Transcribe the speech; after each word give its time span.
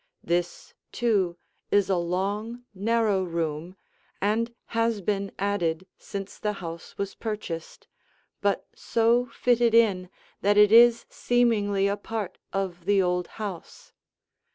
This, 0.23 0.73
too, 0.91 1.37
is 1.69 1.87
a 1.87 1.95
long, 1.95 2.63
narrow 2.73 3.21
room 3.21 3.75
and 4.19 4.51
has 4.73 4.99
been 4.99 5.31
added, 5.37 5.85
since 5.99 6.39
the 6.39 6.53
house 6.53 6.97
was 6.97 7.13
purchased, 7.13 7.87
but 8.41 8.65
so 8.73 9.27
fitted 9.27 9.75
in 9.75 10.09
that 10.41 10.57
it 10.57 10.71
is 10.71 11.05
seemingly 11.11 11.87
a 11.87 11.97
part 11.97 12.39
of 12.51 12.85
the 12.85 12.99
old 12.99 13.27
house. 13.37 13.93